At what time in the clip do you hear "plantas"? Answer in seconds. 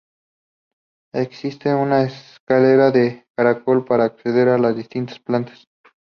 5.19-5.67